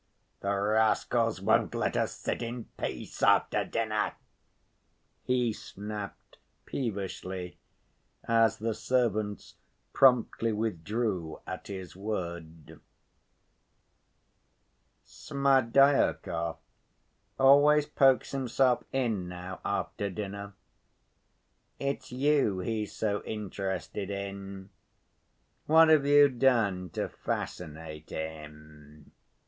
The 0.39 0.49
rascals 0.55 1.39
won't 1.43 1.75
let 1.75 1.95
us 1.95 2.13
sit 2.13 2.41
in 2.41 2.65
peace 2.75 3.21
after 3.21 3.63
dinner," 3.63 4.13
he 5.25 5.53
snapped 5.53 6.39
peevishly, 6.65 7.59
as 8.23 8.57
the 8.57 8.73
servants 8.73 9.57
promptly 9.93 10.53
withdrew 10.53 11.39
at 11.45 11.67
his 11.67 11.95
word. 11.95 12.79
"Smerdyakov 15.05 16.57
always 17.37 17.85
pokes 17.85 18.31
himself 18.31 18.83
in 18.91 19.29
now, 19.29 19.59
after 19.63 20.09
dinner. 20.09 20.53
It's 21.77 22.11
you 22.11 22.57
he's 22.57 22.91
so 22.91 23.21
interested 23.23 24.09
in. 24.09 24.71
What 25.67 25.89
have 25.89 26.07
you 26.07 26.27
done 26.29 26.89
to 26.95 27.07
fascinate 27.07 28.09
him?" 28.09 29.11